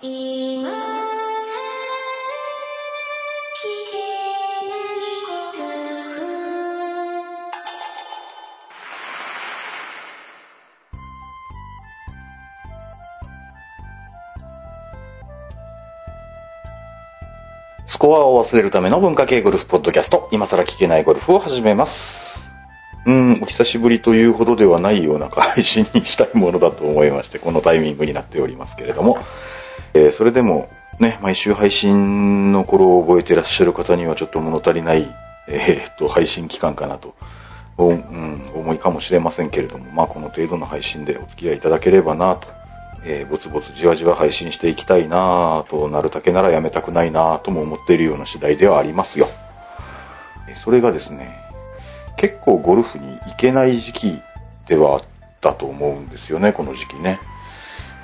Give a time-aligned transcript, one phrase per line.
[0.00, 0.04] ス
[17.98, 22.44] コアを忘れるための文化系ゴルフポッドキャスト、今更聞けないゴルフを始めます。
[23.04, 29.18] うん、お久しぶりというほどではないような配信にしたいものだと思いまして、このタイミングになっておりますけれども、
[29.94, 30.68] えーそれでも
[30.98, 35.08] ね、毎週配信の頃を覚えてらっしゃる方にはちょっと物足りない、
[35.48, 37.14] えーっと、配信期間かなと、
[37.76, 42.48] おうん、思いかもしれませんけれども、まあこの程度の配信でお付き合いいただければなと
[43.04, 49.28] えーぼつぼつじわじわ配信していきたいなとなるだけならやめたくないなとも思っているような次第ではありますよ。
[50.48, 51.38] えそれがですね、
[52.16, 54.22] 結構ゴルフに行けない時期
[54.66, 55.02] ではあっ
[55.40, 57.20] たと思うんですよね、この時期ね。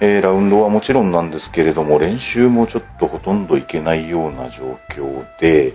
[0.01, 5.75] えーラウンドはもちろんなんですけれども、練習もちょっとほとんど行けないような状況で、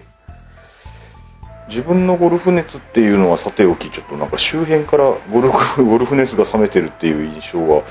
[1.69, 7.83] 自分のゴルフ熱っていうのはさておき、ちょっとなんか周辺からゴルフ、 ゴルフ熱が冷めてるっていう印象は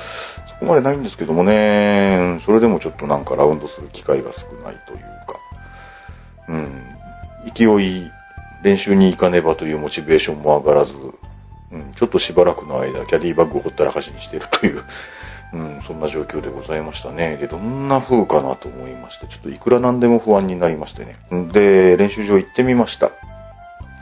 [0.49, 5.39] そこまでないんですけどもね、それでもちょっとなんかラウンドする機会が少ないというか、
[6.49, 6.83] うん、
[7.55, 8.11] 勢い、
[8.65, 10.93] 練習に行かねばというモチベーションも上がらず、
[11.71, 14.83] うん、ちょっとしばらくの間、キャディバッグをほったらかしにしてるという、
[15.53, 17.37] うん、そんな状況でございましたね。
[17.39, 21.17] で、どんな風かなと思いまして、ちょっといくらなんでも不安になりましてね。
[21.53, 23.11] で、練習場行ってみました。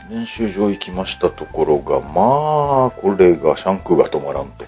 [0.09, 4.65] 練習場行きましたところが、まあ、これがシャンクが止まらんと。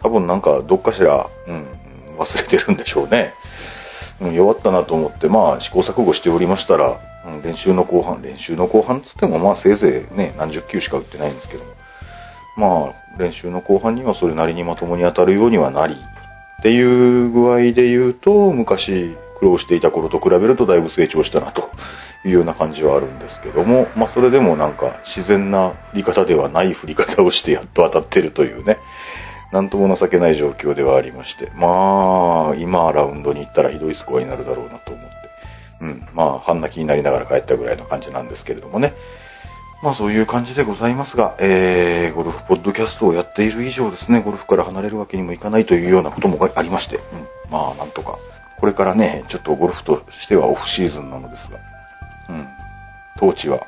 [0.00, 1.66] 多分なんかどっかしら、うん、
[2.18, 3.32] 忘れてるんでしょうね。
[4.20, 11.70] うん、弱ったなと思って、まあ試行錯誤しておりましたら、うん、練習の後半、練習の後半つってもまあせいぜいね、何十球しか打ってないんですけども、
[12.56, 21.70] まあ練習の後半にはそれなりにまともに当たるようにはなり、っていう具合で言うと、昔苦労していた頃と比べるとだいぶ成長したなと
[22.24, 28.78] いうような感じはあるんですけども、まあそれでもなんか自然な振り方ではない振り方をしてやっと当たってるというね、
[29.52, 35.16] なんとも情けない状況ではありまして、まあ、今ラウンドに行ったらひどいスコアになるだろうなと思って、
[35.80, 38.92] うん、まあ、半泣きになりながら帰ったぐらいの感じなんですけれどもね。
[39.82, 47.02] まあそういう感じでございますが、えー、ゴルフポッドキャストをやっている以上ですね、ゴルフから離れるわけにもいかないというようなこともありまして、うん、
[47.50, 48.18] まあなんとか、
[48.58, 51.58] これからね、ちょっとゴルフとしてはオフシーズンなのですが、
[52.28, 52.48] うん、
[53.18, 53.66] 当地は、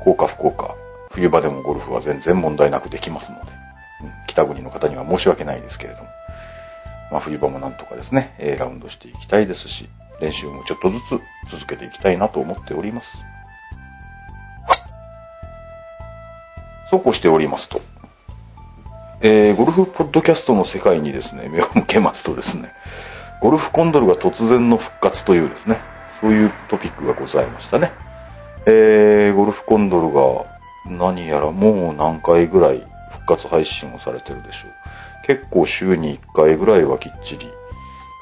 [0.00, 0.74] 効か不効か、
[1.12, 3.52] 冬場でもゴルフは全然問題なくできますので、
[4.02, 6.08] うん北国の方には申し訳ないですけれども、
[7.10, 9.88] まあ、冬場もなんとかですね、ラウンドしていきたいですし、
[10.20, 10.98] 練習もちょっとず
[11.48, 13.08] つ続けていきたいなと思っております。
[16.94, 17.80] そうこうしておりますと、
[19.20, 22.70] えーゴルフポッドキャストの世界にですね、目を向けますとですね、
[23.42, 25.80] ゴルフコンドルが突然の復活というですね、
[26.20, 27.90] そういうトピックがございましたね。
[28.66, 30.46] えーゴルフコンドルが
[30.86, 35.26] 何やらもう何回ぐらい復活配信をされてるでしょう。
[35.26, 37.50] 結構週に1回ぐらいはきっちり、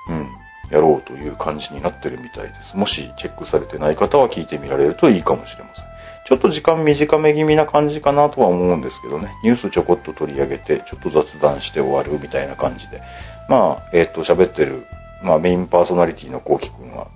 [0.08, 0.28] うん、
[0.70, 2.74] やろうという感じになってるみたいです。
[2.74, 5.91] もしチェックされてない方は聞いてみられるといいかもしれません。
[6.24, 9.34] ちょっと時間短め気味な感じかなとは思うんですけどね。
[9.42, 13.02] ニュースちょこっと取り上げて、ちょっと雑談して終わるみたいな感じで。
[13.48, 14.86] まあ、えっ、と、喋ってる、
[15.22, 17.08] まあメインパーソナリティのコウキ君は、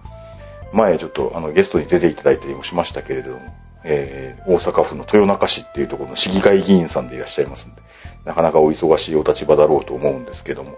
[0.73, 3.41] 前ちょっとあのゲストに出ていただいたりもしましたけれども、
[3.85, 7.83] えー大阪府の豊中市っていうところの市議会議員さんでいらっしゃいますんで、
[8.25, 10.77] なかなかお忙しいお立場だろうと思うんですけども、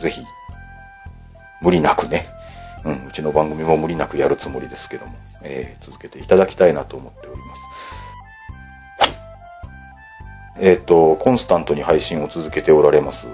[0.00, 0.22] ぜひ、
[1.62, 2.28] 無理なくね、
[2.84, 7.60] うん、うちの番組も無理なくやるつもりですけども、えー続けていただきたいなと思っております。
[10.62, 13.26] えっ、と、コンスタントに配信を続けておられます、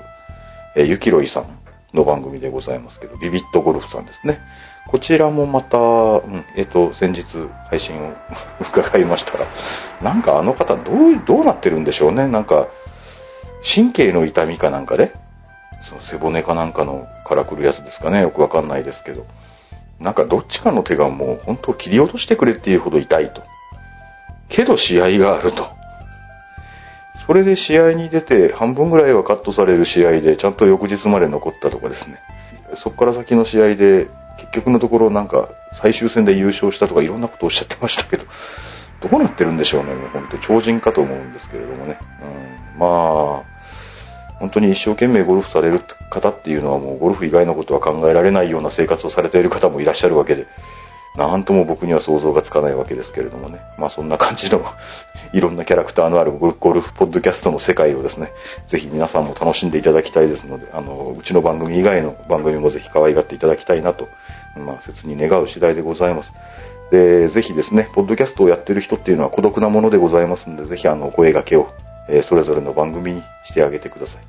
[0.76, 1.58] えーゆきろいさん
[1.94, 4.38] の番組でございますけど、ビビットゴルフさんですね。
[4.88, 5.80] こちらもまた、う
[6.20, 7.24] ん、えっ、と、先日
[7.68, 8.12] 配信を
[8.70, 9.46] 伺いましたら、
[10.02, 12.28] なんかあの方どう、どうなってるんでしょうね。
[12.28, 12.68] なんか、
[13.74, 15.12] 神経の痛みかなんかで、
[15.82, 18.22] その背骨かなんかのからくるやつですかね。
[18.22, 19.24] よくわかんないですけど。
[20.00, 23.42] なんかどっちかの手がもう本当切り落としてくれっていうほど痛いと。
[24.48, 25.68] けど試合があると。
[27.26, 32.18] それで試合に出て半分ぐらいはカットされる試合でちゃんと翌日まで残ったとかですね。
[32.76, 34.08] そこから先の試合で
[34.38, 38.24] 結局のところなんか最終戦で優勝したとかいろんなことをおっしゃってましたけど、
[39.08, 39.94] どうなってるんでしょうね。
[39.94, 41.98] もう本当超人かと思うんですけれどもね。
[42.74, 43.55] うん、まあ、
[44.38, 45.80] 本当に一生懸命ゴルフされる
[46.10, 50.46] 方っていうのはもうゴルフ以外のことは考えられないような生活をされている方もいらっしゃるわけで、
[51.16, 53.60] なんとも僕には想像がつかないわけですけれどもね。
[53.78, 54.62] まあそんな感じの
[55.32, 58.32] いろんなキャラクターのあるゴルフポッドキャストの世界をですね、
[58.68, 64.06] ぜひ皆さんも楽しんでいただきたいですので、あの、うちの番組以外の番組もぜひ可愛がっていただきたいなと、
[64.56, 66.32] まあ切に願う次第でございます。
[66.90, 71.68] で、ぜひですね、ポッドキャストをやってる人っていうのは孤独なものでございますので、ぜひあの、お声掛けを、
[72.08, 74.22] えそれぞれの番組にしてあげてください。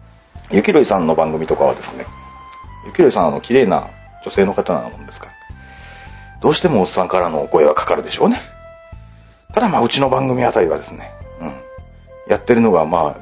[0.51, 2.05] ゆきろいさんの番組とかはですね、
[2.85, 3.89] ゆきろいさんあの、綺麗な
[4.23, 5.31] 女性の方なもんですから、
[6.41, 8.41] どうしてもおっさんからのお声はかかるでしょうね。
[9.53, 11.53] ただまあ、うちの番組あたりはですね、うん。
[12.27, 13.17] やってるのがま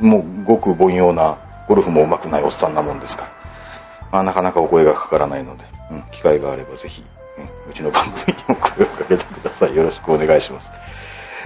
[0.00, 1.38] あ、もうごく凡庸な、
[1.68, 3.28] ゴルフも上手くないおっさんなもんですから、
[4.12, 7.04] まあなかなかお声がかからないので、うん、機会があればぜひ、
[7.38, 9.76] うん、うちの番組にも声をかけてください。
[9.76, 10.70] よろしくお願いします。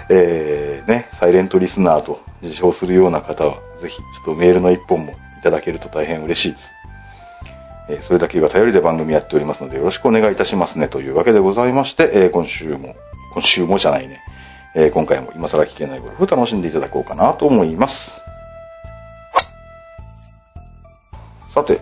[0.08, 6.70] えー、ね、サイレントリスナーと自称するような方は、ぜひちょっとメールの一本もいただけると大変嬉しいです。
[7.88, 12.96] えーそれだけが頼りで番組やっておりますのでよろしくお願いいたしますねというわけでございまして、えー今週も、
[13.32, 14.20] 今週もじゃないね、
[14.75, 18.22] えー今回も今更聞けないゴルフ楽しんでいただこうかなと思います。
[21.54, 21.81] さて、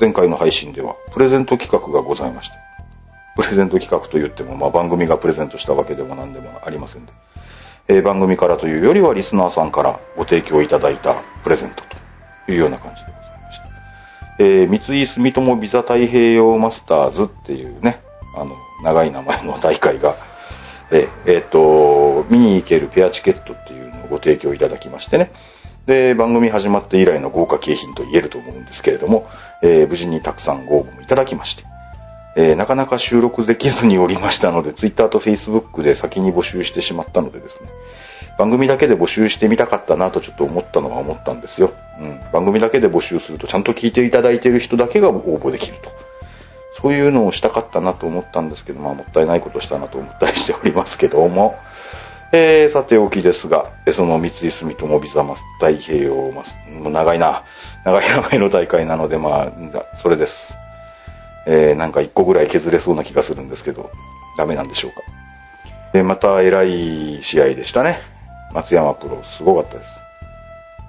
[0.00, 2.56] 前回の配信ではプレゼント企画がございまして、
[3.36, 7.12] プレゼント企画と言っても、まあ、番組がプレゼントしたわけでも何でもありませんで、
[7.88, 11.82] えー番組からというよりはリスナーさんからご提供いただいたプレゼント
[12.46, 13.64] というような感じでございました。
[14.38, 18.00] えー三井住友ビザ太平洋マスターズっていうね、
[18.36, 20.16] あの、長い名前の大会が、
[20.90, 25.32] えーえーと、見に行けるペアチケットっていうのをご提供いただきましてね。
[25.86, 29.26] で、番組始まって以来の豪華景品と言えると思うんですけれども、
[29.62, 31.64] えー無事にたくさんご応募もいただきまして、
[32.36, 37.68] えーなかなか収録できずにおりましたので、Twitter と Facebook で先に募集してしまったのでですね、
[38.38, 41.72] 番組だけで募集してみたかったなとちょっと思ったのは思ったんですよ。
[42.00, 42.20] うん。
[42.32, 45.90] 番組だけで募集するとちゃんと聞いていただいている人だけが応募できると。
[46.80, 51.56] そういうのをしたかったなと思ったんですけど、まあもったいないことしたなと思ったりしておりますけども、
[52.32, 57.44] えー、さておきですが、その三井住友ビザマス太平洋マス、もう長いな、
[57.84, 60.54] 長い名前の大会なので、まあ、それです。
[61.46, 63.90] えー、なんか一個ぐらい削れそうな気がするんですけど、
[64.36, 65.02] ダメなんでしょうか。
[65.92, 67.98] で、また偉い試合でしたね。
[68.52, 69.90] 松山プロ、すごかったです。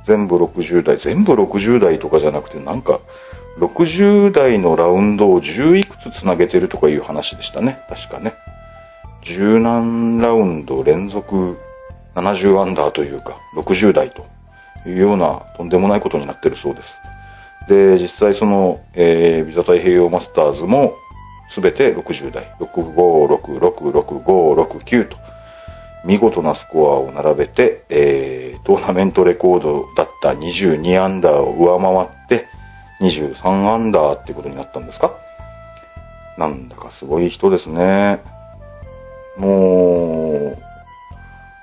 [0.06, 3.00] 全部60代、全部60代とかじゃなくて、なんか、
[3.60, 7.80] 60代のラウンドを10いくつつなげてるとかいう話でしたね。
[7.88, 8.34] 確かね。
[9.24, 11.58] 十何ラウンド連続
[12.16, 14.26] 70アンダーというか、60代と
[14.88, 17.00] いうようなとんでもないことになってるそうです。
[17.68, 20.95] で、実際その、えービザ太平洋マスターズも
[21.50, 25.18] すべて60代、65666569と、
[26.06, 32.48] 見事なスコアを並べて、えートーナメントレコードだった22アンダーを上回って、
[33.01, 35.12] 23アンダーってことになったんですか？
[36.38, 38.21] なんだかすごい人ですね。
[39.38, 40.63] もう、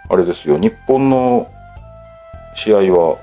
[0.09, 1.47] あれですよ、日本の
[2.57, 3.19] 試合は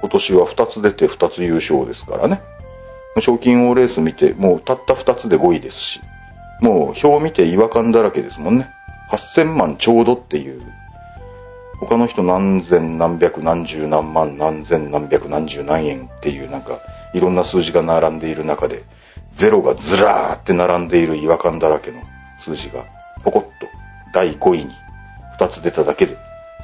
[0.00, 2.42] 今年は2つ出て2つ優勝ですからね。
[3.20, 6.00] 賞金王レース見て、もうたった2つで5位ですし、
[6.60, 8.68] もう表を見て違和感だらけですもんね。
[9.10, 10.60] 8000万ちょうどっていう。
[11.78, 16.80] 他の人何千何百何十何万何千何百何十何円っていうなんか
[17.12, 18.84] いろんな数字が並んでいる中で
[19.34, 22.02] ゼロがずらーって並んでいる違和感だらけの
[22.38, 22.84] 数字が
[23.22, 23.50] ポコッと
[24.14, 24.70] 第5位に
[25.38, 26.16] 2つ出ただけで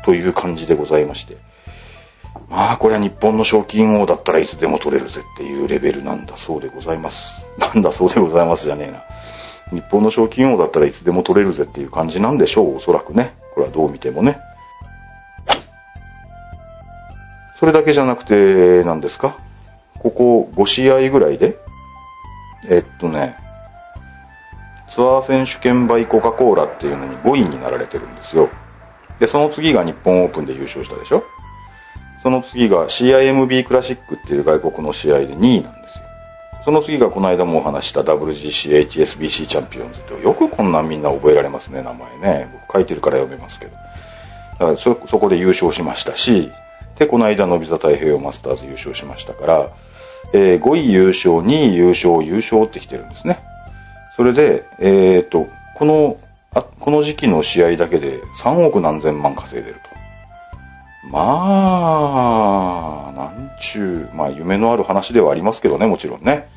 [0.05, 1.37] という感じでございまして
[2.49, 7.47] まあこれは日本の賞金王だったらいつでも取れるぜっていうレベルなんだそうでございます。
[7.59, 9.03] なんだそうでございますじゃねえな。
[9.71, 13.35] 日本の賞金王だったらいつでも取れるぜっていう感じなんでしょうおそらくね。
[13.55, 14.39] これはどう見てもね。
[17.59, 19.37] それだけじゃなくて、何ですか？
[20.01, 21.57] ここ5試合ぐらいで、
[22.69, 23.37] えっとね、
[24.95, 28.49] ツアー選手権バイコカ・コーラっていうのに5位になられてるんですよ。
[29.21, 31.23] で、その次が日本オープンで優勝したでしょ？
[32.23, 36.05] その次が CIMB クラシックっていう外国の試合で2位なんですよ。
[36.65, 42.49] その次がこの間もお話した WGC HSBC チャンピオンズってよくこんなみんな覚えられますね、名前ね。
[42.69, 43.73] 僕書いてるから読めますけど。
[43.73, 43.79] だ
[44.59, 46.53] からそ、そこで優勝しましたし、
[46.99, 49.71] で、この間のビザ太平洋マスターズ優勝しましたから、
[50.33, 53.41] えー5位優勝、2位優勝、優勝ってきてるんですね。
[54.17, 56.17] それで、えっ、と、この、
[56.55, 60.02] あこの時期の試合だけで3億何千万稼いでると。
[61.11, 61.19] ま
[63.09, 66.49] あ、なんちゅう、まあ夢のある話ではありますけどね、もちろんね。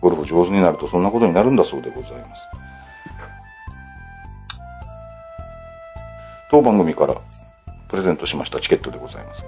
[0.00, 2.46] ゴルフ上手になるとそんなことになるんだそうでございます。
[6.50, 7.16] 当番組から
[7.88, 9.44] プレゼントしましたチケットでございます。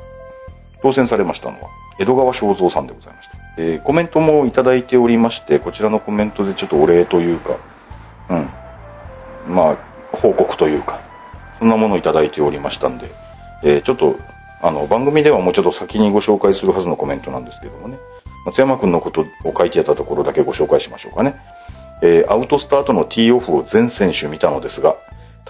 [0.82, 1.68] 当選されましたのは、
[1.98, 3.36] 江戸川正蔵さんでございました。
[3.58, 7.56] えーコメントもいただいておりまして、こちらのコメントでちょっとお礼というか、
[8.30, 9.54] うん。
[9.54, 9.76] まあ、
[10.16, 11.00] 報告というか、
[11.58, 13.10] そんなものをいただいておりましたんで、
[13.62, 14.16] えーちょっと、
[14.62, 17.98] あの、番組ではもうちょっと先にご紹介するはずのコメントなんですけどもね、
[18.44, 21.36] 松山くんのことを書いてあったところだけご紹介しましょうかね。
[22.02, 24.96] えーアウトスタートのティーオフを全選手見たのですが、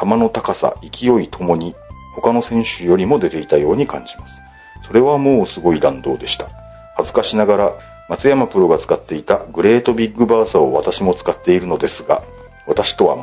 [0.00, 1.74] 球の高さ、勢いともに
[2.14, 4.40] 他の選手よりも出ていたように感じます。
[4.86, 6.48] それはもうすごい弾道でした。
[6.96, 7.72] 恥ずかしながら、
[8.08, 12.22] 松山プロが使っていたグレートビッグバーサーを私も使っているのですが、
[12.66, 13.16] 私とは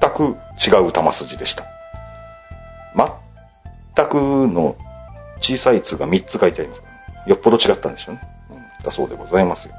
[0.00, 1.64] 全く違う球筋でした。
[3.98, 4.76] 全くの
[5.40, 6.82] 小さい「つ」が3つ書いてあります。
[7.26, 8.20] よっぽど違ったんでしょうね。
[8.50, 9.74] うん、だそうでございますよ。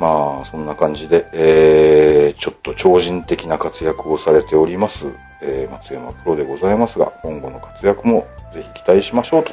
[0.00, 5.06] まあ、そんな感じで、えー、ちょっと超人的な活躍をされております、
[5.42, 9.52] えー、松山プロでございますが、今後の活躍もぜひ期待しましょうと。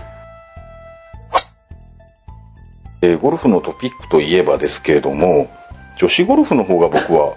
[3.02, 5.50] えーゴルフのトピックといえばですけれども、
[5.98, 7.36] 女子ゴルフの方が僕は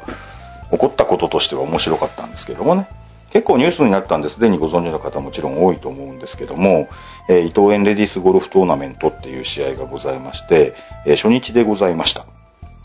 [0.71, 2.89] 起こったこととしては面白かったんですけどもね。
[3.33, 6.89] 結構ニュースになったんですでにご存知の方もちろん多いと思うんですけども、
[7.29, 10.75] えー伊藤園レディスゴルフトーナメントっていう試合がございまして、
[11.07, 12.27] えー初日でございました。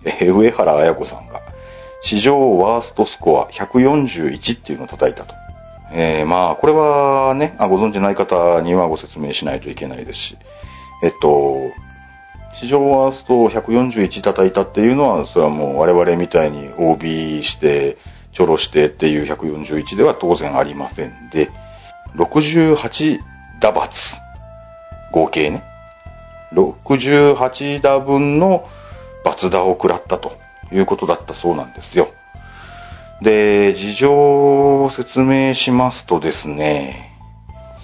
[0.05, 1.41] えー上原彩子さんが
[2.01, 5.33] 史上ワーストスコア141っていうのを叩いたと。
[5.95, 10.37] えまあ、これはね、あご存知ない方にはご説明しないといけないですし、
[11.03, 11.69] えっと、
[12.59, 17.97] 史上ワースト141叩いたっていうのは、それはもう我々みたいに OB して、
[18.33, 21.49] ちょろしてっていう141では当然ありませんで、
[22.15, 23.19] 68
[23.61, 23.93] 打罰。
[25.11, 25.63] 合計ね。
[26.53, 28.67] 68打分の
[29.23, 30.33] 罰打を食らったと
[30.71, 32.09] いうことだったそうなんですよ。
[33.21, 37.11] で、事情を説明しますとですね、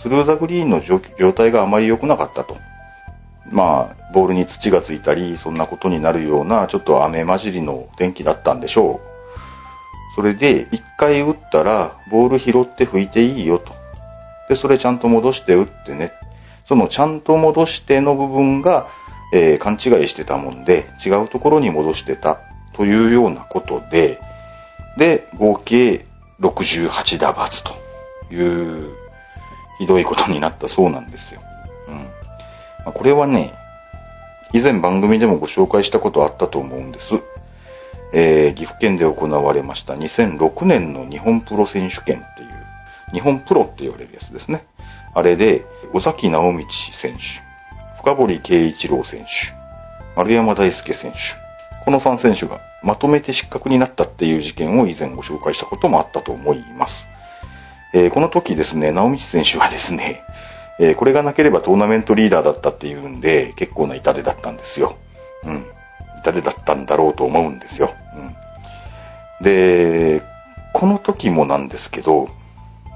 [0.01, 2.57] スルーザグリーンの状状態があまり良くなかったと。
[3.51, 9.08] まあ、ボールに土がついたり、そんなことになるような、ちょっと雨混じりの天気だったんでしょう。
[10.15, 13.73] それで、一回打ったら、ボール拾って拭いていいよと。
[14.49, 16.11] で、それちゃんと戻して打ってね。
[16.65, 18.87] そのちゃんと戻しての部分が、
[19.33, 22.39] えー勘違いしてたもんで、違うところに戻してた
[22.73, 24.19] というようなことで、
[24.97, 26.05] で、合計
[26.41, 28.93] 68打罰という、
[29.77, 31.41] ひどいことになったそうなんですよ。
[31.87, 31.95] うん。
[31.95, 32.03] ま
[32.87, 33.53] あこれはね、
[34.51, 37.21] 以前番組でもご紹介したことあったと思うんです。
[38.13, 42.50] えー岐阜県で行われました2006年の日本プロ選手権っていう、
[43.13, 44.65] 日本プロって言われるやつですね。
[45.13, 47.19] あれで、尾崎直道選手、
[48.01, 49.27] 深堀圭一郎選手、
[50.15, 51.17] 丸山大輔選手、
[51.86, 57.08] この3選手がまとめて失格になったっていう事件を以前ご紹介したこともあったと思います。
[57.93, 60.22] えーこの時ですね、直道選手はですね、
[60.79, 64.96] えーこれがなければトーナメントリーダーだったっていうんで、結構な痛手だったんですよ。
[65.43, 65.65] うん。
[66.21, 67.93] 痛手だったんだろうと思うんですよ。
[69.39, 69.43] うん。
[69.43, 70.21] で、
[70.73, 72.29] この時もなんですけど、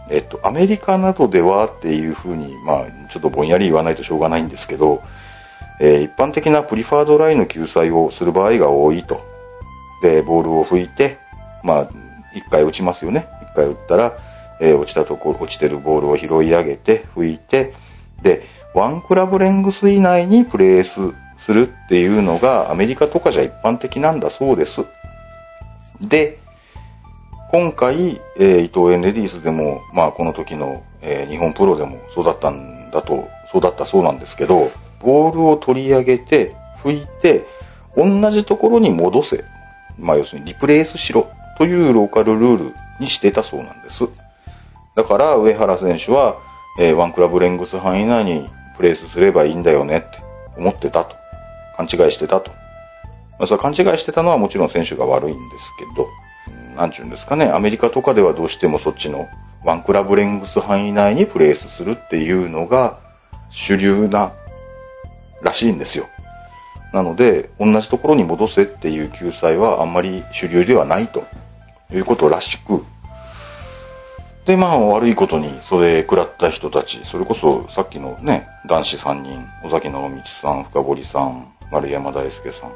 [0.10, 5.02] えっと、アメリカなどではっていうふうに、まあ、ちょっとぼんやり言わないとしょうがないんですけど、
[5.80, 9.22] えー一般的なプリファードラインの救済をする場合が多いと。
[10.02, 11.18] で、ボールを拭いて、
[11.64, 11.90] まあ、
[12.36, 13.28] 一回打ちますよね。
[13.42, 14.18] 一回打ったら、
[14.60, 17.74] えー落ちたところ、落ちてるボールを拾い上げて、拭いて、
[18.22, 21.14] で、ワンクラブレングス以内にプレース
[21.46, 24.86] するっていうのがアメリカとかじゃ一般的なんだそうです。
[26.02, 26.40] で、
[27.52, 34.72] 今回、えー伊藤園レディースでも、まあこの時の、えー日本プロでもそうだったんだと、そうだったそうなんですけど、
[35.02, 37.46] ボールを取り上げて、拭いて、
[37.96, 39.44] 同じところに戻せ。
[40.00, 41.28] まあ要するにリプレイスしろ
[41.60, 44.10] というローカルルールにしてたそうなんです。
[44.96, 46.38] だから上原選手は、
[46.80, 50.08] えーワンクラブレングス範囲内にプレースすればいいんだよねって
[50.58, 51.23] 思ってたと。
[51.78, 52.52] 勘違いしてたと。
[53.40, 56.08] まあ、それ勘違いしてたのはもちろん選手が悪いんですけど、
[56.76, 59.28] なんちゅうんですかね、アメリカとかではどうしてもそっちの
[59.64, 63.00] ワンクラブレングス範囲内にプレースするっていうのが
[63.52, 64.34] 主流な
[65.42, 66.08] らしいんですよ。
[66.94, 71.24] なので、同じところに戻せっていう救済はあんまり主流ではないと
[71.92, 72.84] いうことらしく、
[74.46, 82.74] で、まあ悪いことにそれ食らった人たち、それこそさっきのね、男子3人、尾崎直道さん、深堀さん、丸山大輔さん、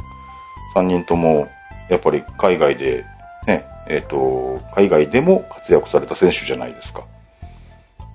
[0.76, 1.48] 3人とも
[1.90, 3.06] やっぱり海外で
[3.46, 7.04] ね、えっ、と、海外でも活躍された選手じゃないですか。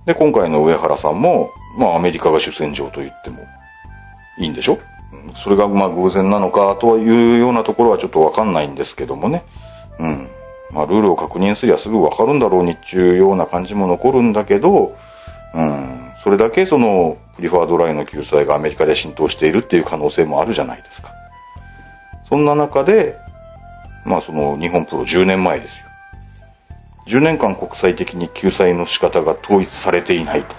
[0.06, 3.38] で、今回の上原さんも、まあアメリカが主戦場と言っても
[4.38, 4.78] いいんでしょ？
[5.44, 9.44] それがまあ偶然なのかというようなところはちょっとわかんないんですけどもね。
[10.00, 10.28] うん。
[10.72, 14.96] まあルールを確認すりゃすぐわかるんだろうにっていうような感じも残るんだけど、
[15.54, 16.12] うん。
[16.24, 21.12] それだけそのリファードラインの救済がアメリカで浸透しているっていう可能性もあるじゃないですか。
[22.28, 23.16] そんな中で、
[24.04, 27.18] まあその日本プロ10年前ですよ。
[27.18, 30.54] 10年間国際的に救済の仕方が統一されていないと。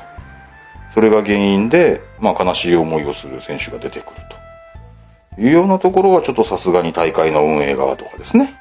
[0.94, 4.22] それが原因で、まあ悲しい思いをする選手が出てくる
[5.36, 5.42] と。
[5.42, 8.56] いうようなところはちょっとさすがに大会の運営側とかですね。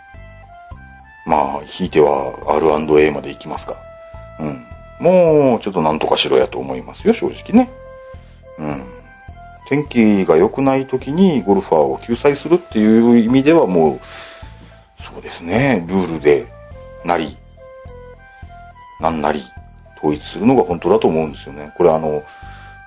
[1.26, 3.76] まあ、ひいては R&A まで行きますか。
[4.40, 4.66] うん。
[5.00, 7.70] もうちょっとなんとかしろやと思いますよ、正直ね。
[8.58, 8.84] うん。
[9.68, 14.00] 天気が良くない時にゴルファーを救済するっていう意味ではもう、
[15.02, 16.46] そうですね、ルールで
[17.04, 17.36] なり、
[19.00, 19.42] なんなり
[19.98, 21.72] 統一するのが本当だと思うんですよね。
[21.76, 22.22] これあの、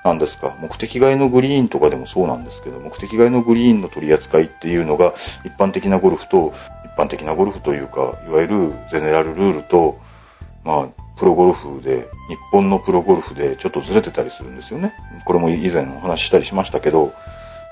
[0.04, 6.54] 何ですか、目的外のグリーンとかでもそうなんですけど、目的外のグリーンの取り扱いっていうのが一般的なゴルフと、
[6.86, 9.98] 一般的なゴルフというか、いわゆるゼネラルルールと、
[10.64, 14.94] まあ、プロゴルフで、日本のプロゴルフでちょっとずれてたりするんですよね。
[15.26, 17.14] これも以前お話ししたりしましたけど、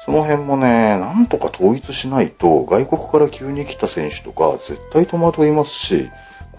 [0.06, 6.10] その辺もね、なんとか統一しないと、外国から急に来た選手とか絶対戸惑いますし、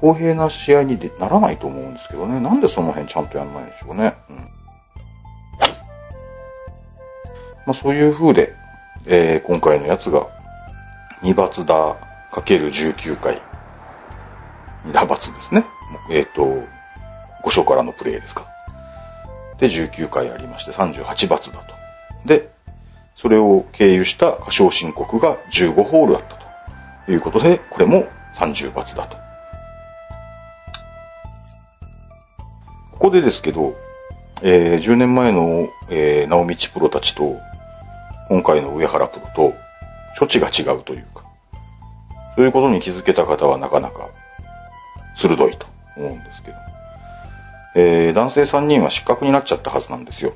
[0.01, 2.41] 公平な試合にならないと思うんですけどね。
[2.41, 4.15] なんでその辺ちゃんとやんないんでしょうね。
[4.29, 4.37] うん。
[4.37, 4.43] ま
[7.69, 8.53] あそういう風で、
[9.07, 10.27] えー今回のやつが、
[11.23, 11.97] 2バツ打
[12.33, 13.41] ×19 回。
[14.87, 15.65] 2打罰ですね。
[16.11, 16.43] えっ、と、
[17.45, 18.47] 5章からのプレイですか。
[19.59, 21.75] で、19回ありまして38罰だと。
[22.27, 22.51] で、
[23.17, 26.37] それを経由した過小申告が15ホールだった
[27.07, 29.17] ということで、これも30罰だと。
[32.93, 33.75] ここでですけど、
[34.43, 37.37] えー10年前の、えー、直道プロたちと、
[38.29, 39.55] 今回の上原プロと、
[40.19, 41.25] 処置が違うというか、
[42.37, 44.09] そういうことに気づけた方はなかなか
[45.17, 46.57] 鋭いと思うんですけど、
[47.77, 50.33] えー男性3人は失格になっちゃったはずなんですよ。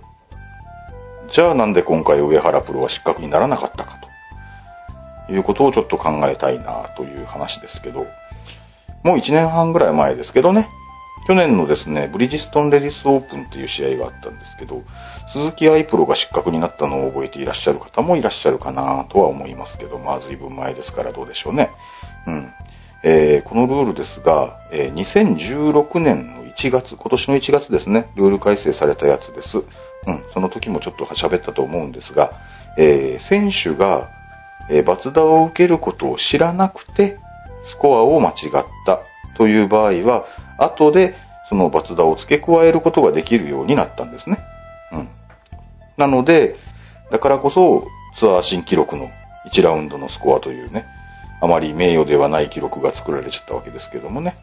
[1.30, 3.98] じゃあなんで今回上原プロは失格にならなかったか
[5.26, 8.06] ということをちょっと考えたいなという話ですけど、
[9.04, 10.68] もう1年半ぐらい前ですけどね、
[11.28, 14.82] 去年のですね、ブリヂストンレディスオープンっていう試合があったんですけど、
[15.30, 21.70] 鈴木愛プロが失格になったのを覚えていらっしゃる方もいらっしゃるかなとは思いますけど、まあ随分前ですからどうでしょうね。
[22.26, 22.50] うん。
[23.02, 29.58] えーこのルールですが、えー2016年の1月、今年の1月ですね、ルール改正されたやつです。
[30.06, 32.32] うん、その時もちょっと喋ったと思うんですが、
[32.76, 34.08] えー選手が、
[34.70, 37.18] えー、罰打を受けることを知らなくて、
[37.64, 39.00] スコアを間違った
[39.36, 40.24] という場合は、
[40.58, 41.14] 後で
[41.48, 44.38] その罰打を付け加えることができるようになったんですね。
[44.92, 45.08] うん。
[45.96, 46.56] なので、
[47.10, 49.10] だからこそツアー新記録の
[49.52, 50.84] 1ラウンドのスコアというね、
[51.40, 54.36] あまり名誉ではない記録が作られちゃったわけですけどもね。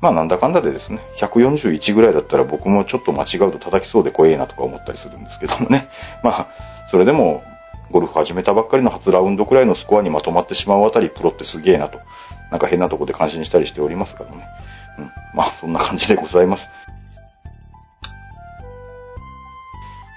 [0.00, 5.88] まあなんだかんだでですね、141ぐらいだったら僕もちょっと間違うと叩きそうで怖えなとか思ったりするんですけどもね。
[6.22, 6.46] まあ、
[6.90, 7.42] それでも
[7.90, 11.98] ゴルフ始めたばっかりの初ラウンドくらいのスコアにまとまってしまうあたりプロってすげえなと、
[12.50, 14.46] なんか変なとこで感心したりしておりますからね。
[14.98, 15.10] うん。
[15.34, 16.68] まあそんな感じでございます。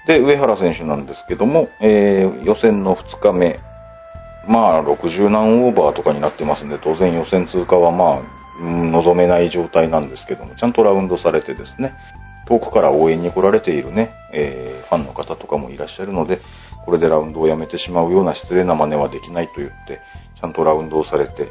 [0.06, 3.58] で、上原選手なんですけども、えー予選の2日目、
[4.46, 8.20] まあ、60何オーバーとかになってますんで、当然予選通過はまあ、
[8.60, 11.94] うん望めない状態なんですけども、ちゃんとラウンドされてですね、
[12.46, 16.40] 遠くから応援に来られているね、えーファンの方とかもいらっしゃるので、
[16.84, 20.00] これでラウンドをやめてしまうような失礼な真似はできないと言って、
[20.38, 21.48] ちゃんとラウンドをされて、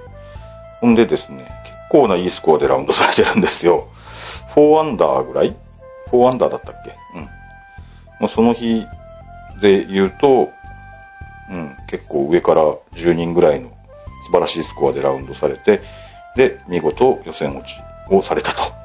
[0.79, 3.87] ほんでですね、結構ないいスコアでラウンドされてるんですよ。
[4.55, 5.55] 4アンダーぐらい
[6.11, 6.91] ?4 アンダーだったっけ？
[7.15, 7.23] うん。
[7.23, 7.29] ま
[8.25, 8.85] あ、その日
[9.61, 10.49] で言うと、
[11.51, 13.69] うん、結構上から10人ぐらいの
[14.25, 15.81] 素晴らしいスコアでラウンドされて、
[16.35, 18.81] で、見事予選落ちをされたと。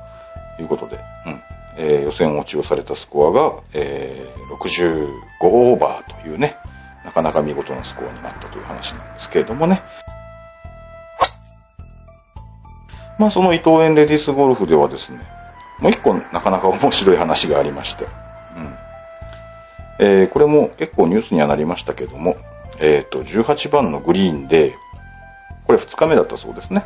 [0.58, 1.42] いうことで、うん。
[1.78, 5.08] えー予選落ちをされたスコアが、えー65
[5.42, 6.56] オーバーというね、
[7.04, 9.82] なかなか見事なスコアになったという話なんですけれどもね。
[13.18, 15.20] まあその伊藤園レディスゴルフではですね、
[15.80, 18.04] もう一個なかなか面白い話がありまして、
[18.56, 18.76] うん。
[19.98, 22.36] えーこれも結構ニュースにはなりましたけども、
[22.80, 24.74] えっ、と、18番のグリーンで、
[25.66, 26.84] これ2日目だったそうですね。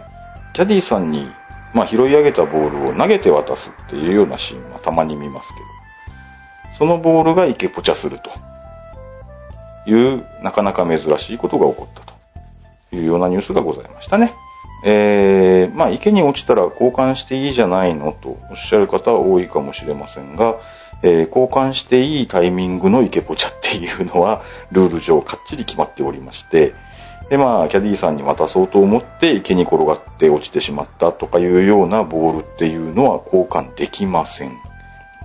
[0.55, 1.31] キャディーさんに、
[1.74, 8.31] まあ、拾い上げたボールを投げて渡すっていうようなシーンはたまに見ますけど、そのボールが池ポチャすると
[9.90, 14.35] いう、なかなか珍しいことが起こったというようなニュースがございましたね。
[14.84, 20.56] えー、まあ、池に落ちたら交換していいじゃないのとおっしゃる方は多いかもしれませんが、
[21.02, 26.74] えー交換していいタイミングの池ポチャっていうのは、ルール上かっちり決まっておりまして、
[27.30, 34.58] で、まあ、キャディーさんに渡そうと思って池に転がって落ちてしまったとかいうようなボールっていうのは交換できません。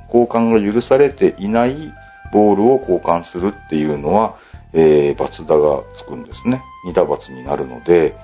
[0.07, 1.91] 交換が許されていない
[2.31, 4.37] ボールを交換するっていうのは、
[4.73, 6.61] えー、罰打がつくんですね。
[6.85, 8.15] 二打罰になるので、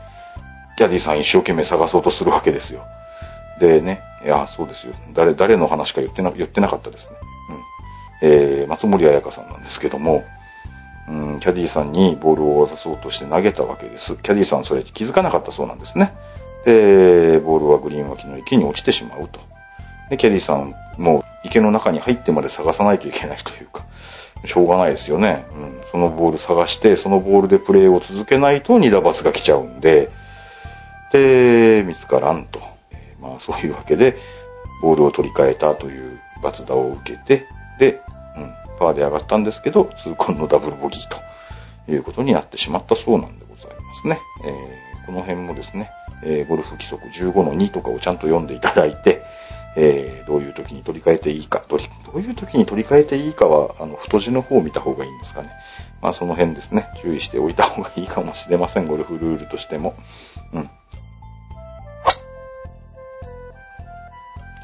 [0.82, 2.88] キャディさん一生懸命探そうとするわけですよ。
[3.60, 4.94] でね、いや、そうですよ。
[5.14, 7.12] 誰、誰の話か言ってな、言ってなかったですね。
[8.24, 8.28] うん。
[8.28, 10.24] えー、松森彩香さんなんですけども、
[11.08, 14.16] うん、キャディーさんにボールを渡そうとして投げたわけです。
[14.24, 16.14] キャディーさんそれ気づかなかったそうなんですね。
[16.66, 19.40] で、ボールはグリーン脇の池に落ちてしまうと。
[20.10, 23.86] で、キャディーさんもう池の中に入ってまで探さないといけないというか、
[24.48, 25.46] しょうがないですよね。
[25.54, 30.10] うん、そのボール探して、そのボールでプレーを続けないと二打罰が来ちゃうんで、
[31.12, 32.60] で、見つからんと。
[32.92, 34.16] えーまあそういうわけで、
[34.82, 37.46] ボールを取り替えたという罰打を受けて、
[37.80, 38.02] で、
[38.36, 44.20] うん、パーで上がったんですけど、痛恨のダブルボギーということになってしまったそうなんでございますね。
[44.46, 45.90] えーこの辺もですね、
[46.24, 49.24] えーゴルフ規則15の2とかをちゃんと読んでいただいて、
[49.76, 51.84] えーどういう時に取り替えていいか、どど
[52.16, 55.50] ういう時に取り替えていいかは、あの、太字の方を見た方がいいんですかね。
[56.02, 59.96] まあその辺ですね、注意しておいた方がいいかもしれません、ゴルフルールとしても。
[60.54, 60.70] うん。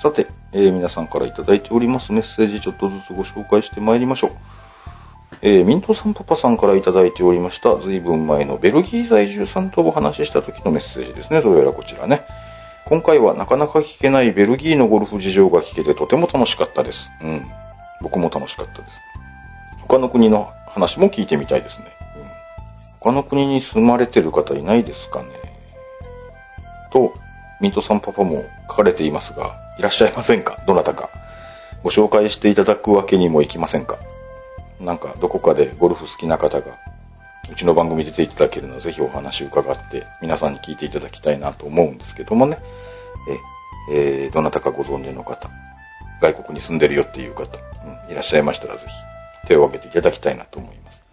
[0.01, 4.31] さて、えー皆さんからいただいておりますメッセージちょっとずつご紹介してまいりましょう。
[5.41, 11.41] えーミントさんパパさんからいただいておりました、ずいぶん前のベルギー在住さんとお話しした時のメッセージですね。
[11.41, 12.21] どうやらこちらね。
[12.85, 17.09] 今回はなかなか聞けないベルギーのゴルフ事情が聞けてとても楽しかったです。
[17.21, 17.45] うん。
[18.01, 19.01] 僕も楽しかったです。
[19.81, 21.85] 他の国の話も聞いてみたいですね。
[22.17, 22.27] うん。
[22.99, 25.29] 他の国に住まれてる方いないですかね。
[26.93, 27.13] と、
[27.59, 30.63] ミントさんパパも書かれていますが、いらっしゃいませんか？
[30.67, 31.09] どなたか。
[31.83, 33.99] ご紹介していただくわけにもいきませんか？
[34.79, 36.77] なんか、どこかでゴルフ好きな方が、
[37.51, 42.57] うちの番組出ていただけるのはぜひお話伺って、皆さんに聞いていただきたいなと思うんですけどもね。
[43.89, 45.49] え、えーどなたかご存知の方、
[46.21, 47.57] 外国に住んでるよっていう方、
[48.07, 48.85] うん、いらっしゃいましたらぜ
[49.43, 51.03] ひ、手を挙げていただきたいなと思います。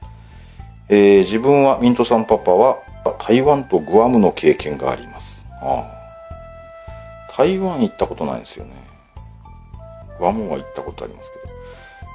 [0.89, 2.79] えー自分は、ミントさんパパは、
[3.27, 5.47] 台湾とグアムの経験があります。
[5.63, 6.04] ああ
[7.37, 8.73] 台湾行ったことないんですよね。
[10.19, 11.55] グアムは行ったことありますけど。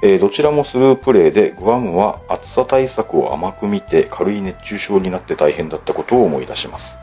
[0.02, 6.96] えーどちらもスループレーで、グアムは暑さ対策を甘く見て軽い熱中症になって大変だったことを思い出します。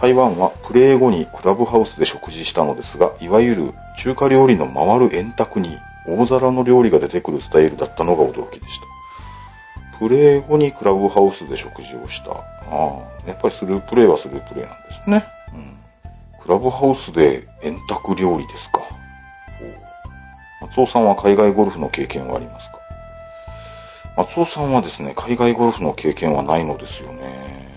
[0.00, 5.76] 台湾はプレー後にクラブハウスで食事したのですが、いわゆる中華料理の回る円卓に
[6.08, 9.98] 大皿の料理が出てくるスタイルだったのが驚きでした。
[9.98, 12.32] プレー後にクラブハウスで食事をした。
[12.32, 15.39] ああ、やっぱりスループレーはスループレーなんですね。
[16.50, 18.82] ラブハウスで円卓料理ですか。
[20.60, 22.80] 松尾さんは海外ゴルフの経験はありますか？
[24.16, 27.68] 松尾さんはですね、海外ゴルフの経験はないのですよね。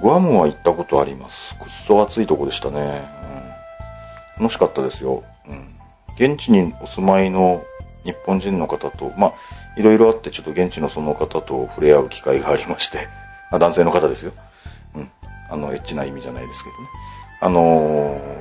[0.00, 1.54] グアムは行ったことあります。
[1.58, 3.06] くっそ暑いとこでしたね。
[4.38, 5.22] うん、楽しかったですよ。
[5.46, 5.74] うん。
[6.16, 7.62] 現地にお住まいの
[8.04, 9.32] 日本人の方と、まあ、
[9.76, 13.08] いろいろあってちょっと現地のその方と触れ合う機会がありまして、
[13.52, 14.32] まあ、男性の方ですよ。
[14.94, 15.10] うん。
[15.50, 16.88] あの、エッチな意味じゃないですけどね。
[17.40, 18.38] あのー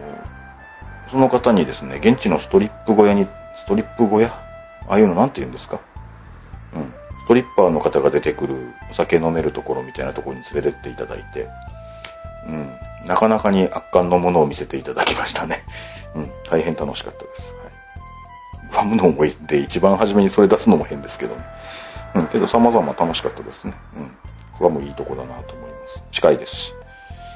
[1.09, 3.23] その方にですね、現地のストリップ小屋に、
[3.55, 4.27] ストリップ小屋？
[4.89, 5.79] ああいうのなんて言うんですか？
[6.75, 6.93] うん。
[7.23, 11.47] ストリッパーの方が出てくるお酒飲めるところみたいなところに連れてっていただいて、
[12.45, 13.07] うん。
[13.07, 15.63] なかなかに圧巻のものを見せていただきましたね。
[16.13, 16.31] うん。
[16.51, 17.53] 大変楽しかったです。
[17.53, 18.69] はい。
[18.69, 21.45] グアムの思いで一番初めにそれ出すのも変ですけどね。
[22.15, 22.27] うん。
[22.27, 23.73] けど様々楽しかったですね。
[23.95, 24.11] うん。
[24.59, 26.03] グアムいいとこだなと思います。
[26.11, 26.73] 近いですし。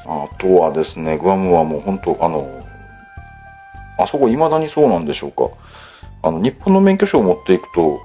[0.05, 2.63] あとはですね、グアムはもう本当、あの、
[3.97, 5.49] あそこ未だにそうなんでしょうか。
[6.23, 7.99] あの、日本の免許証を持っていくと、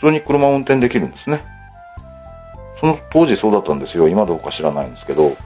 [0.00, 1.42] 普通に車を運転できるんですね。
[2.80, 4.08] その当時そうだったんですよ。
[4.08, 5.36] 今どうか知らないんですけど。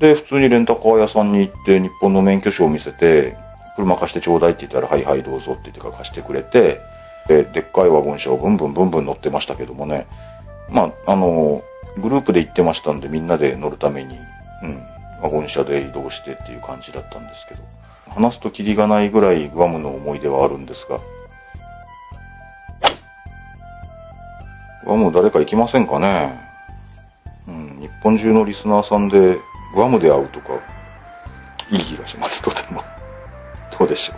[0.00, 3.36] で、普通にレンタカー屋さんに行って、日本の免許証を見せて、
[3.76, 6.80] 車貸してちょうだいって言ったら、はいはいどうぞって言ってから貸してくれて、
[7.28, 10.06] で、でっかいワゴン車をブンブンブンブン乗ってましたけどもね。
[10.70, 11.62] まあ、あの、
[11.98, 14.18] グループで行ってましたんで、みんなで乗るために、
[14.62, 14.82] うん、
[15.28, 17.62] ゴン車で移動してっていう感じだったんですけど。
[18.08, 21.00] 話すとキリがないぐらいグアムの思い出はあるんですが。
[24.84, 26.38] グアム誰か行きませんかね？
[27.48, 29.38] うん、日本中のリスナーさんで
[29.74, 30.60] グアムで会うとか、
[31.70, 32.82] いい気がします、とても。
[33.78, 34.16] どうでしょう。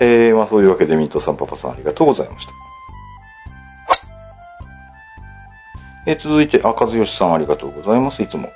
[0.00, 2.52] えー、まあそういうわけでミントさんパパさんありがとうございました。
[6.06, 8.50] えー続いて、あ、和義さんありがとうございます、いつも。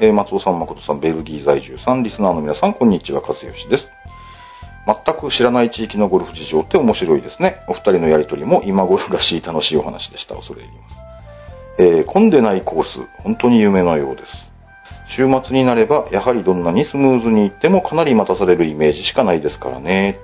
[0.00, 3.88] えー松尾さん、誠さん、ベルギー在住さん、リスナーの皆さん、こんにちは、和義です。
[4.86, 7.62] 全く知らない地域のゴルフ事情って面白いですね。
[7.68, 10.34] お二人のやりとりも今頃らしい楽しいお話でした。
[10.34, 10.96] 恐れ入ります。
[11.78, 14.50] えー混んでないコース、本当に夢のようです。
[15.08, 20.18] 週末になれば、やはりどんなにスムーズに行ってもかなり待たされるイメージしかないですからね。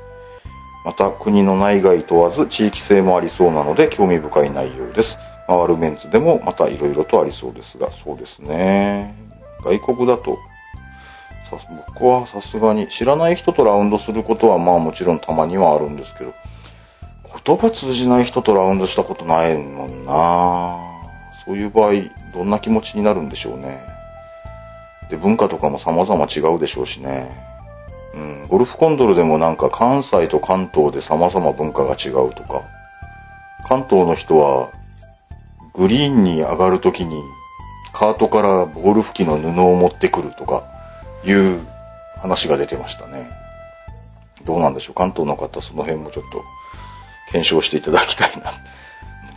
[0.85, 5.19] また、国の内外問わず地域性もありそうなので興味深い内容です。
[5.47, 9.15] 回るメンツでもまた色々とありそうですが、そうですね。
[9.65, 10.39] 外国だと、
[11.51, 16.35] さ僕はさすがに知らない人とラウンドすることはまあもちろんたまにはあるんですけど、
[17.45, 20.79] 言葉通じない人とラウンドしたことないもんな
[21.47, 21.93] そういう場合、
[22.35, 23.81] どんな気持ちになるんでしょうね。
[25.11, 27.31] で、文化とかも様々違うでしょうしね。
[28.15, 32.63] うん、ゴルフコンドルでもなんか関西と関東で様々文化が違うとか、
[33.67, 34.71] 関東の人は
[35.75, 37.23] グリーンに上がるときに
[37.93, 40.65] カートからボール拭きの布を持ってくるとか
[41.25, 41.67] いう
[42.17, 43.31] 話が出てましたね。
[44.45, 44.95] どうなんでしょう？
[44.95, 46.45] 関東の方その辺もちょっと
[47.33, 48.53] 検証していただきたいな。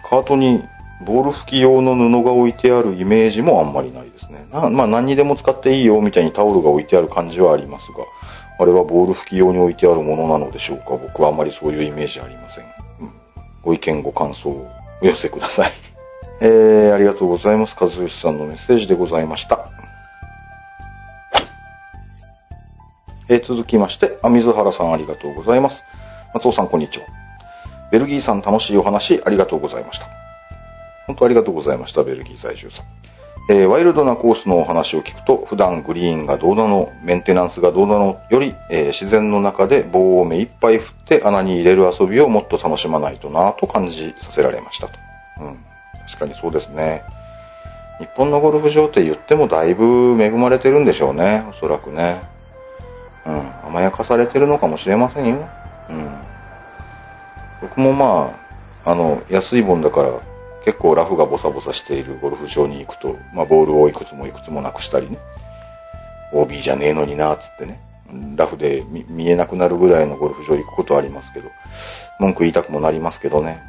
[0.07, 0.63] カートに
[1.05, 4.45] ボール拭き用の布が置いてあるイメージもあんまりないですね。
[4.51, 8.05] なまあ何にでも使っていいよみたいにタオルが置いてある感じはありますが、
[8.59, 10.97] あれはボール拭き用に置いてあるものなのでしょうか？
[10.97, 12.65] 僕はあんまりそういうイメージありません。
[13.01, 13.11] うん、
[13.63, 14.67] ご意見ご感想を
[15.01, 15.71] お寄せください。
[16.43, 17.75] えー、ありがとうございます。
[17.79, 19.69] 和義さんのメッセージでございました。
[23.29, 25.83] えー、続きまして、あ、水原さんありがとうございます。
[26.33, 27.05] 松尾さんこんにちは。
[27.91, 30.07] ベルギーさん楽しいお話ありがとうございました。
[31.05, 32.85] 本当ありがとうございました、ベルギー在住さん。
[33.53, 44.93] えー、ワイルドなコースのお話を聞くと、普段グリーンがどうなの、メンテナンスがどうなのより、えー、自然の中で棒を目いっぱい振って穴に入れる遊びをもっと楽しまないとなと感じさせられましたと。
[45.41, 45.70] うん。
[46.07, 47.03] 確かにそうですね。
[47.99, 52.21] 日本のゴルフ場って言ってもだいぶ恵まれてるんでしょうね、おそらくね。
[53.25, 53.67] うん。
[53.67, 55.47] 甘やかされてるのかもしれませんよ。
[55.89, 56.21] うん。
[57.61, 58.33] 僕もま
[58.85, 60.19] あ、あの、安いもんだから、
[60.65, 65.19] 結構ラフがボサボサしているゴルフ場に行くと、まあ、ボールをいくつもいくつもなくしたりね、
[66.33, 67.79] OB じゃねえのになっ、つってね、
[68.35, 71.49] ラフで見えなくなるぐらいのゴルフ場行くことはありますけど、
[72.19, 73.61] 文句言いたくもなりますけどね、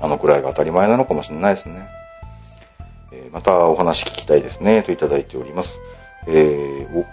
[0.00, 1.88] あのくらいが当たり前なのかもしれないですね。
[3.12, 5.78] えー、またお話聞きたいですね、といただいております。
[6.26, 7.04] えー、お、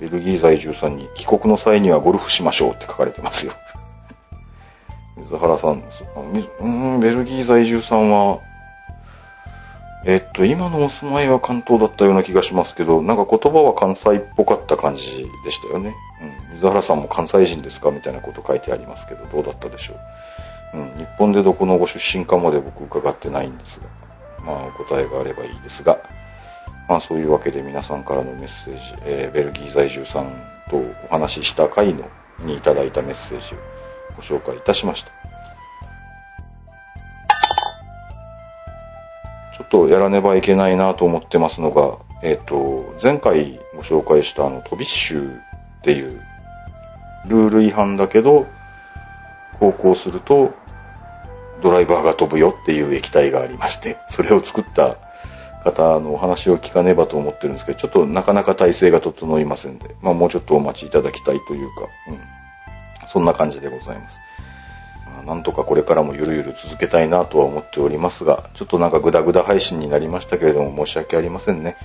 [0.00, 3.52] ベルギー在住さんに帰国の際にはゴルフしましょうって書かれてますよ。
[5.18, 5.82] 水原さん、
[6.60, 8.38] うん、ベルギー在住さんは、
[10.04, 15.02] えっと、今のお住まいは関東だったような気がしますけど、なんか言葉は関西っぽかった感じ
[15.44, 15.94] でしたよね。
[16.48, 16.54] うん。
[16.54, 19.96] 水原さんも関西人ですかみたいなこと書いてありますけど、どうだったでしょう？
[20.74, 20.98] うん。
[20.98, 23.86] 日本でどこのご出身かまで僕伺ってないんですが、
[24.44, 25.98] まあお答えがあればいいですが、
[26.88, 30.32] まあそういうわけで皆さんからのメッセージ、えー、ベルギー在住さん
[30.70, 32.08] とお話しした回の
[32.40, 33.58] にいただいたメッセージを
[34.16, 35.10] ご紹介いたしました。
[39.56, 45.40] ちょっとやらねばいけないなと思ってますのが、えっ、ー、と、前回ご紹介したあの、飛び臭
[45.80, 46.20] っていう、
[47.28, 48.46] ルール違反だけど、
[49.58, 50.54] 航行すると、
[51.62, 54.96] ドライバーが飛ぶよっていう液体がありまして、それを作った
[55.64, 62.20] 方のお話を聞かねばと思ってるんですけど、ちょっとなかなか体制が整いませんで、まあもうちょっとお待ちいただきたいというか、うん。
[63.12, 64.18] そんな感じでございます。
[65.20, 71.76] あなんとかこれからもゆるゆる続けたいなとは思っておりますが、ちょっとなんかグダグダ配信になりましたけれども申し訳ありませんね。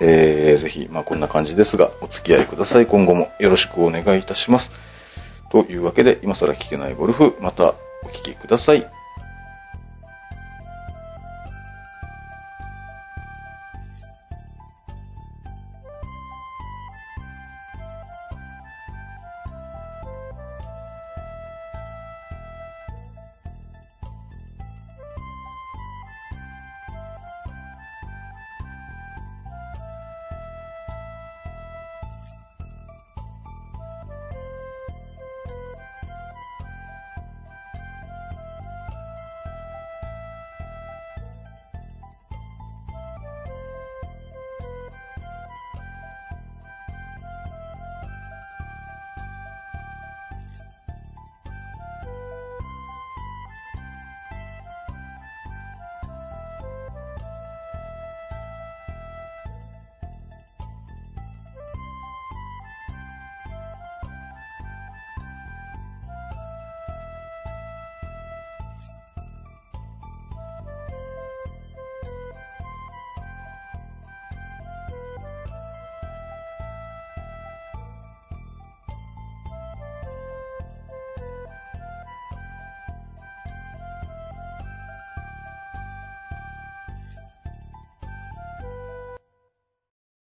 [0.00, 2.86] えー、ぜひ、まあこんな感じですが、お付き合いください。
[2.86, 4.70] 今後もよろしくお願いいたします。
[5.50, 8.95] というわけで、今更聞けないゴルフ、またお聴きください。